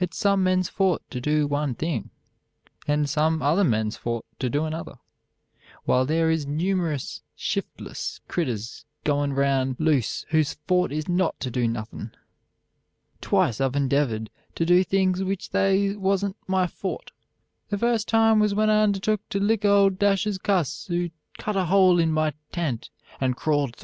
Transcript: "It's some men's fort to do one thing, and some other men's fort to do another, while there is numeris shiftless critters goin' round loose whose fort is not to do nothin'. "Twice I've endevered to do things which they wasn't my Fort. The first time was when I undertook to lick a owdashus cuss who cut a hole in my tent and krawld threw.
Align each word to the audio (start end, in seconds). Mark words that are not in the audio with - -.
"It's 0.00 0.16
some 0.18 0.42
men's 0.42 0.68
fort 0.68 1.00
to 1.10 1.20
do 1.20 1.46
one 1.46 1.76
thing, 1.76 2.10
and 2.88 3.08
some 3.08 3.40
other 3.40 3.62
men's 3.62 3.96
fort 3.96 4.26
to 4.40 4.50
do 4.50 4.64
another, 4.64 4.96
while 5.84 6.04
there 6.04 6.28
is 6.28 6.44
numeris 6.44 7.22
shiftless 7.36 8.20
critters 8.26 8.84
goin' 9.04 9.32
round 9.32 9.76
loose 9.78 10.26
whose 10.30 10.54
fort 10.66 10.90
is 10.90 11.08
not 11.08 11.38
to 11.38 11.52
do 11.52 11.68
nothin'. 11.68 12.10
"Twice 13.20 13.60
I've 13.60 13.76
endevered 13.76 14.28
to 14.56 14.66
do 14.66 14.82
things 14.82 15.22
which 15.22 15.50
they 15.50 15.94
wasn't 15.94 16.36
my 16.48 16.66
Fort. 16.66 17.12
The 17.68 17.78
first 17.78 18.08
time 18.08 18.40
was 18.40 18.52
when 18.56 18.70
I 18.70 18.82
undertook 18.82 19.20
to 19.28 19.38
lick 19.38 19.64
a 19.64 19.68
owdashus 19.68 20.38
cuss 20.42 20.86
who 20.88 21.10
cut 21.38 21.54
a 21.54 21.66
hole 21.66 22.00
in 22.00 22.10
my 22.10 22.32
tent 22.50 22.90
and 23.20 23.36
krawld 23.36 23.76
threw. 23.76 23.78